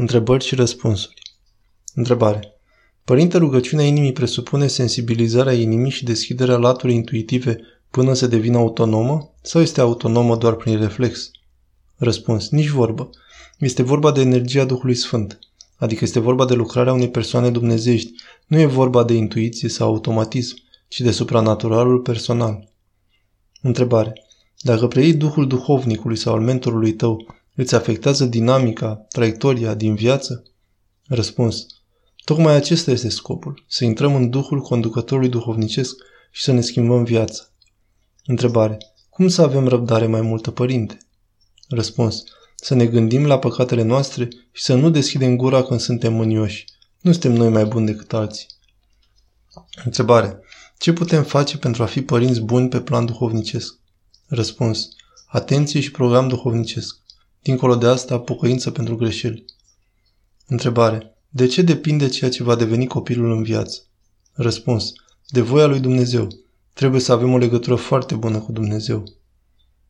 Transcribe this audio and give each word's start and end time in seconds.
Întrebări 0.00 0.44
și 0.44 0.54
răspunsuri. 0.54 1.22
Întrebare. 1.94 2.52
Părinte, 3.04 3.38
rugăciunea 3.38 3.84
inimii 3.84 4.12
presupune 4.12 4.66
sensibilizarea 4.66 5.52
inimii 5.52 5.90
și 5.90 6.04
deschiderea 6.04 6.56
laturii 6.56 6.96
intuitive 6.96 7.60
până 7.90 8.12
să 8.12 8.26
devină 8.26 8.56
autonomă 8.56 9.34
sau 9.42 9.60
este 9.60 9.80
autonomă 9.80 10.36
doar 10.36 10.54
prin 10.54 10.78
reflex? 10.78 11.30
Răspuns. 11.96 12.48
Nici 12.48 12.68
vorbă. 12.68 13.10
Este 13.58 13.82
vorba 13.82 14.12
de 14.12 14.20
energia 14.20 14.64
Duhului 14.64 14.94
Sfânt. 14.94 15.38
Adică 15.76 16.04
este 16.04 16.18
vorba 16.18 16.44
de 16.44 16.54
lucrarea 16.54 16.92
unei 16.92 17.10
persoane 17.10 17.50
dumnezești. 17.50 18.12
Nu 18.46 18.58
e 18.58 18.66
vorba 18.66 19.04
de 19.04 19.14
intuiție 19.14 19.68
sau 19.68 19.88
automatism, 19.88 20.56
ci 20.88 21.00
de 21.00 21.10
supranaturalul 21.10 22.00
personal. 22.00 22.68
Întrebare. 23.62 24.12
Dacă 24.60 24.86
preiei 24.86 25.14
Duhul 25.14 25.46
duhovnicului 25.46 26.16
sau 26.16 26.34
al 26.34 26.40
mentorului 26.40 26.92
tău, 26.92 27.37
îți 27.60 27.74
afectează 27.74 28.24
dinamica, 28.24 28.94
traiectoria 29.08 29.74
din 29.74 29.94
viață? 29.94 30.42
Răspuns. 31.06 31.66
Tocmai 32.24 32.54
acesta 32.54 32.90
este 32.90 33.08
scopul, 33.08 33.64
să 33.68 33.84
intrăm 33.84 34.14
în 34.14 34.30
Duhul 34.30 34.60
conducătorului 34.60 35.28
duhovnicesc 35.28 35.96
și 36.30 36.42
să 36.42 36.52
ne 36.52 36.60
schimbăm 36.60 37.04
viața. 37.04 37.42
Întrebare. 38.24 38.78
Cum 39.10 39.28
să 39.28 39.42
avem 39.42 39.68
răbdare 39.68 40.06
mai 40.06 40.20
multă, 40.20 40.50
părinte? 40.50 40.98
Răspuns. 41.68 42.22
Să 42.54 42.74
ne 42.74 42.86
gândim 42.86 43.26
la 43.26 43.38
păcatele 43.38 43.82
noastre 43.82 44.28
și 44.52 44.62
să 44.62 44.74
nu 44.74 44.90
deschidem 44.90 45.36
gura 45.36 45.62
când 45.62 45.80
suntem 45.80 46.12
mânioși. 46.12 46.64
Nu 47.00 47.12
suntem 47.12 47.32
noi 47.32 47.48
mai 47.48 47.64
buni 47.64 47.86
decât 47.86 48.12
alții. 48.12 48.46
Întrebare. 49.84 50.40
Ce 50.76 50.92
putem 50.92 51.22
face 51.22 51.58
pentru 51.58 51.82
a 51.82 51.86
fi 51.86 52.02
părinți 52.02 52.40
buni 52.40 52.68
pe 52.68 52.80
plan 52.80 53.06
duhovnicesc? 53.06 53.74
Răspuns. 54.26 54.88
Atenție 55.26 55.80
și 55.80 55.90
program 55.90 56.28
duhovnicesc. 56.28 57.06
Dincolo 57.42 57.74
de 57.74 57.86
asta, 57.86 58.18
pocăință 58.18 58.70
pentru 58.70 58.96
greșeli. 58.96 59.44
Întrebare. 60.46 61.12
De 61.28 61.46
ce 61.46 61.62
depinde 61.62 62.08
ceea 62.08 62.30
ce 62.30 62.42
va 62.42 62.54
deveni 62.54 62.86
copilul 62.86 63.30
în 63.32 63.42
viață? 63.42 63.82
Răspuns. 64.32 64.92
De 65.28 65.40
voia 65.40 65.66
lui 65.66 65.80
Dumnezeu. 65.80 66.28
Trebuie 66.72 67.00
să 67.00 67.12
avem 67.12 67.32
o 67.32 67.38
legătură 67.38 67.74
foarte 67.74 68.14
bună 68.14 68.38
cu 68.38 68.52
Dumnezeu. 68.52 69.04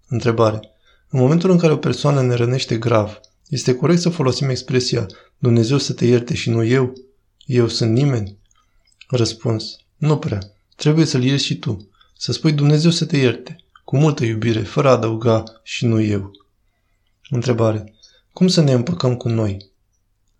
Întrebare. 0.09 0.61
În 1.09 1.21
momentul 1.21 1.51
în 1.51 1.59
care 1.59 1.73
o 1.73 1.77
persoană 1.77 2.23
ne 2.23 2.35
rănește 2.35 2.77
grav, 2.77 3.21
este 3.49 3.75
corect 3.75 4.01
să 4.01 4.09
folosim 4.09 4.49
expresia 4.49 5.07
Dumnezeu 5.39 5.79
să 5.79 5.93
te 5.93 6.07
ierte 6.07 6.35
și 6.35 6.51
nu 6.51 6.65
eu? 6.65 6.93
Eu 7.47 7.69
sunt 7.69 7.93
nimeni? 7.93 8.39
Răspuns. 9.09 9.77
Nu 9.97 10.19
prea. 10.19 10.41
Trebuie 10.77 11.05
să-L 11.05 11.25
ierți 11.25 11.45
și 11.45 11.59
tu. 11.59 11.89
Să 12.17 12.33
spui 12.33 12.53
Dumnezeu 12.53 12.91
să 12.91 13.05
te 13.05 13.17
ierte. 13.17 13.57
Cu 13.85 13.97
multă 13.97 14.25
iubire, 14.25 14.63
fără 14.63 14.89
a 14.89 14.93
adăuga 14.93 15.45
și 15.63 15.87
nu 15.87 16.01
eu. 16.01 16.31
Întrebare. 17.31 17.95
Cum 18.33 18.49
să 18.49 18.61
ne 18.61 18.73
împăcăm 18.73 19.17
cu 19.17 19.29
noi? 19.29 19.73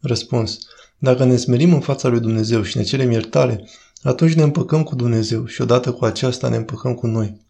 Răspuns. 0.01 0.59
Dacă 0.99 1.25
ne 1.25 1.37
smerim 1.37 1.73
în 1.73 1.81
fața 1.81 2.09
lui 2.09 2.21
Dumnezeu 2.21 2.63
și 2.63 2.77
ne 2.77 2.83
cerem 2.83 3.11
iertare, 3.11 3.69
atunci 4.03 4.35
ne 4.35 4.43
împăcăm 4.43 4.83
cu 4.83 4.95
Dumnezeu 4.95 5.47
și 5.47 5.61
odată 5.61 5.93
cu 5.93 6.05
aceasta 6.05 6.49
ne 6.49 6.57
împăcăm 6.57 6.95
cu 6.95 7.07
noi. 7.07 7.47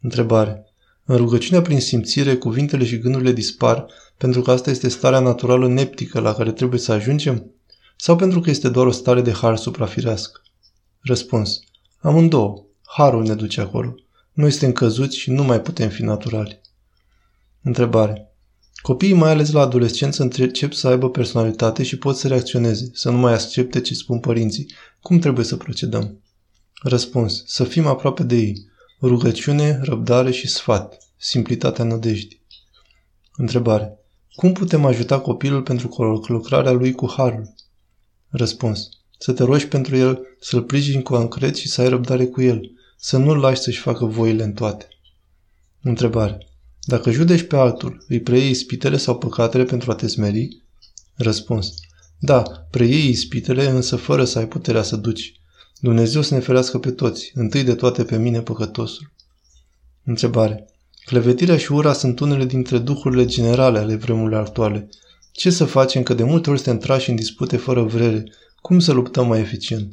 Întrebare. 0.00 0.66
În 1.04 1.16
rugăciunea 1.16 1.62
prin 1.62 1.80
simțire, 1.80 2.36
cuvintele 2.36 2.84
și 2.84 2.98
gândurile 2.98 3.32
dispar 3.32 3.86
pentru 4.16 4.42
că 4.42 4.50
asta 4.50 4.70
este 4.70 4.88
starea 4.88 5.20
naturală 5.20 5.68
neptică 5.68 6.20
la 6.20 6.34
care 6.34 6.52
trebuie 6.52 6.80
să 6.80 6.92
ajungem? 6.92 7.50
Sau 7.96 8.16
pentru 8.16 8.40
că 8.40 8.50
este 8.50 8.68
doar 8.68 8.86
o 8.86 8.90
stare 8.90 9.20
de 9.20 9.32
har 9.32 9.56
suprafirească? 9.56 10.40
Răspuns. 11.00 11.60
Amândouă. 12.00 12.64
Harul 12.82 13.22
ne 13.22 13.34
duce 13.34 13.60
acolo. 13.60 13.94
Noi 14.32 14.50
suntem 14.50 14.72
căzuți 14.72 15.16
și 15.18 15.30
nu 15.30 15.44
mai 15.44 15.60
putem 15.60 15.88
fi 15.88 16.02
naturali. 16.02 16.60
Întrebare. 17.62 18.31
Copiii, 18.82 19.12
mai 19.12 19.30
ales 19.30 19.50
la 19.50 19.60
adolescență, 19.60 20.22
încep 20.22 20.72
să 20.72 20.88
aibă 20.88 21.10
personalitate 21.10 21.82
și 21.82 21.98
pot 21.98 22.16
să 22.16 22.28
reacționeze, 22.28 22.90
să 22.92 23.10
nu 23.10 23.16
mai 23.16 23.32
accepte 23.32 23.80
ce 23.80 23.94
spun 23.94 24.18
părinții. 24.20 24.72
Cum 25.00 25.18
trebuie 25.18 25.44
să 25.44 25.56
procedăm? 25.56 26.22
Răspuns. 26.82 27.42
Să 27.46 27.64
fim 27.64 27.86
aproape 27.86 28.22
de 28.22 28.36
ei. 28.36 28.70
Rugăciune, 29.00 29.80
răbdare 29.82 30.30
și 30.30 30.48
sfat. 30.48 30.96
Simplitatea 31.16 31.84
nădejdii. 31.84 32.42
Întrebare. 33.36 33.98
Cum 34.34 34.52
putem 34.52 34.84
ajuta 34.84 35.20
copilul 35.20 35.62
pentru 35.62 36.22
lucrarea 36.26 36.72
lui 36.72 36.92
cu 36.92 37.10
harul? 37.10 37.54
Răspuns. 38.28 38.88
Să 39.18 39.32
te 39.32 39.44
rogi 39.44 39.68
pentru 39.68 39.96
el, 39.96 40.20
să-l 40.40 40.62
prijini 40.62 41.02
cu 41.02 41.12
concret 41.12 41.56
și 41.56 41.68
să 41.68 41.80
ai 41.80 41.88
răbdare 41.88 42.26
cu 42.26 42.42
el. 42.42 42.70
Să 42.96 43.16
nu-l 43.16 43.38
lași 43.38 43.60
să-și 43.60 43.80
facă 43.80 44.04
voile 44.04 44.42
în 44.42 44.52
toate. 44.52 44.88
Întrebare. 45.82 46.46
Dacă 46.84 47.10
judeci 47.10 47.42
pe 47.42 47.56
altul, 47.56 48.04
îi 48.08 48.20
preiei 48.20 48.50
ispitele 48.50 48.96
sau 48.96 49.18
păcatele 49.18 49.64
pentru 49.64 49.90
a 49.90 49.94
te 49.94 50.06
smeri? 50.06 50.62
Răspuns. 51.14 51.74
Da, 52.18 52.42
preiei 52.70 53.08
ispitele, 53.08 53.68
însă 53.68 53.96
fără 53.96 54.24
să 54.24 54.38
ai 54.38 54.48
puterea 54.48 54.82
să 54.82 54.96
duci. 54.96 55.40
Dumnezeu 55.80 56.22
să 56.22 56.34
ne 56.34 56.40
ferească 56.40 56.78
pe 56.78 56.90
toți, 56.90 57.30
întâi 57.34 57.62
de 57.62 57.74
toate 57.74 58.04
pe 58.04 58.16
mine 58.18 58.40
păcătosul. 58.40 59.12
Întrebare. 60.04 60.66
Clevetirea 61.04 61.56
și 61.56 61.72
ura 61.72 61.92
sunt 61.92 62.20
unele 62.20 62.44
dintre 62.44 62.78
duhurile 62.78 63.24
generale 63.24 63.78
ale 63.78 63.94
vremurilor 63.94 64.40
actuale. 64.40 64.88
Ce 65.32 65.50
să 65.50 65.64
facem 65.64 66.02
că 66.02 66.14
de 66.14 66.22
multe 66.22 66.50
ori 66.50 66.60
suntem 66.60 66.80
trași 66.80 67.10
în 67.10 67.16
dispute 67.16 67.56
fără 67.56 67.82
vrere? 67.82 68.32
Cum 68.60 68.78
să 68.78 68.92
luptăm 68.92 69.26
mai 69.26 69.40
eficient? 69.40 69.92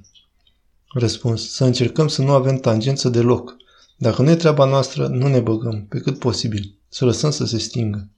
Răspuns. 0.94 1.52
Să 1.52 1.64
încercăm 1.64 2.08
să 2.08 2.22
nu 2.22 2.32
avem 2.32 2.58
tangență 2.58 3.10
deloc. 3.10 3.58
Dacă 3.98 4.22
nu 4.22 4.30
e 4.30 4.36
treaba 4.36 4.66
noastră, 4.66 5.08
nu 5.08 5.28
ne 5.28 5.40
băgăm, 5.40 5.86
pe 5.90 6.00
cât 6.00 6.20
posibil. 6.20 6.79
Să 6.90 7.06
lăsăm 7.06 7.32
să 7.32 7.46
se 7.46 7.58
stingă. 7.58 8.10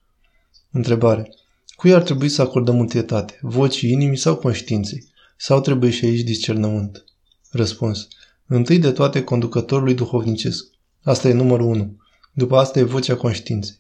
Întrebare. 0.72 1.34
Cui 1.76 1.94
ar 1.94 2.02
trebui 2.02 2.30
să 2.30 2.42
acordăm 2.42 2.80
întâietate? 2.80 3.40
Vocii 3.42 3.92
inimii 3.92 4.18
sau 4.18 4.36
conștiinței? 4.36 5.10
Sau 5.38 5.62
trebuie 5.62 5.90
și 5.90 6.06
aici 6.06 6.22
discernământ? 6.22 7.04
Răspuns. 7.50 8.08
Întâi 8.48 8.80
de 8.80 8.92
toate 8.92 9.24
conducătorului 9.24 9.94
duhovnicesc. 9.94 10.66
Asta 11.04 11.28
e 11.28 11.34
numărul 11.34 11.66
1. 11.66 11.98
După 12.34 12.58
asta 12.58 12.80
e 12.80 12.84
vocea 12.84 13.16
conștiinței. 13.16 13.80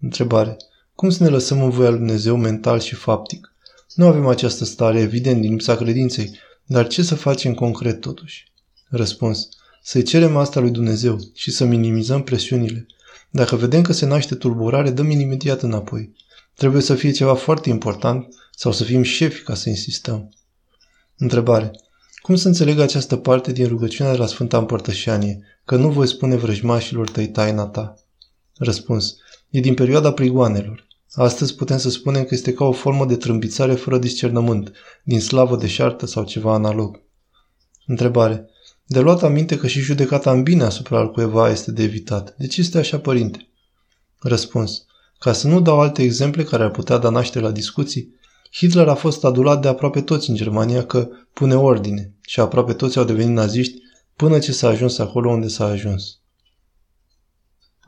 Întrebare. 0.00 0.56
Cum 0.94 1.10
să 1.10 1.22
ne 1.22 1.28
lăsăm 1.28 1.62
în 1.62 1.70
voia 1.70 1.88
lui 1.88 1.98
Dumnezeu 1.98 2.36
mental 2.36 2.80
și 2.80 2.94
faptic? 2.94 3.54
Nu 3.94 4.06
avem 4.06 4.26
această 4.26 4.64
stare 4.64 5.00
evident 5.00 5.40
din 5.40 5.50
lipsa 5.50 5.76
credinței, 5.76 6.38
dar 6.64 6.86
ce 6.86 7.02
să 7.02 7.14
facem 7.14 7.54
concret 7.54 8.00
totuși? 8.00 8.52
Răspuns. 8.88 9.48
Să-i 9.82 10.02
cerem 10.02 10.36
asta 10.36 10.60
lui 10.60 10.70
Dumnezeu 10.70 11.18
și 11.34 11.50
să 11.50 11.64
minimizăm 11.64 12.22
presiunile. 12.22 12.86
Dacă 13.30 13.56
vedem 13.56 13.82
că 13.82 13.92
se 13.92 14.06
naște 14.06 14.34
tulburare, 14.34 14.90
dăm 14.90 15.10
imediat 15.10 15.62
înapoi. 15.62 16.14
Trebuie 16.54 16.82
să 16.82 16.94
fie 16.94 17.10
ceva 17.10 17.34
foarte 17.34 17.68
important 17.68 18.34
sau 18.50 18.72
să 18.72 18.84
fim 18.84 19.02
șefi 19.02 19.42
ca 19.42 19.54
să 19.54 19.68
insistăm. 19.68 20.34
Întrebare. 21.16 21.70
Cum 22.22 22.36
să 22.36 22.48
înțeleg 22.48 22.78
această 22.78 23.16
parte 23.16 23.52
din 23.52 23.66
rugăciunea 23.66 24.12
de 24.12 24.18
la 24.18 24.26
Sfânta 24.26 24.58
Împărtășanie, 24.58 25.42
că 25.64 25.76
nu 25.76 25.90
voi 25.90 26.06
spune 26.06 26.36
vrăjmașilor 26.36 27.10
tăi 27.10 27.28
taina 27.28 27.66
ta? 27.66 27.94
Răspuns. 28.56 29.16
E 29.50 29.60
din 29.60 29.74
perioada 29.74 30.12
prigoanelor. 30.12 30.86
Astăzi 31.12 31.54
putem 31.54 31.78
să 31.78 31.90
spunem 31.90 32.22
că 32.24 32.34
este 32.34 32.52
ca 32.52 32.64
o 32.64 32.72
formă 32.72 33.06
de 33.06 33.16
trâmbițare 33.16 33.74
fără 33.74 33.98
discernământ, 33.98 34.72
din 35.02 35.20
slavă 35.20 35.56
deșartă 35.56 36.06
sau 36.06 36.24
ceva 36.24 36.52
analog. 36.52 37.00
Întrebare. 37.86 38.50
De 38.88 39.00
luat 39.00 39.22
aminte 39.22 39.56
că 39.56 39.66
și 39.66 39.80
judecata 39.80 40.30
în 40.30 40.42
bine 40.42 40.64
asupra 40.64 40.98
al 40.98 41.10
cuiva 41.10 41.50
este 41.50 41.72
de 41.72 41.82
evitat. 41.82 42.34
De 42.38 42.46
ce 42.46 42.60
este 42.60 42.78
așa, 42.78 42.98
părinte? 42.98 43.48
Răspuns. 44.18 44.84
Ca 45.18 45.32
să 45.32 45.48
nu 45.48 45.60
dau 45.60 45.80
alte 45.80 46.02
exemple 46.02 46.44
care 46.44 46.62
ar 46.62 46.70
putea 46.70 46.98
da 46.98 47.08
naștere 47.08 47.44
la 47.44 47.50
discuții, 47.50 48.14
Hitler 48.52 48.88
a 48.88 48.94
fost 48.94 49.24
adulat 49.24 49.62
de 49.62 49.68
aproape 49.68 50.00
toți 50.00 50.30
în 50.30 50.36
Germania 50.36 50.84
că 50.84 51.08
pune 51.32 51.54
ordine 51.54 52.12
și 52.20 52.40
aproape 52.40 52.72
toți 52.72 52.98
au 52.98 53.04
devenit 53.04 53.34
naziști 53.34 53.78
până 54.16 54.38
ce 54.38 54.52
s-a 54.52 54.68
ajuns 54.68 54.98
acolo 54.98 55.30
unde 55.30 55.48
s-a 55.48 55.64
ajuns. 55.64 56.18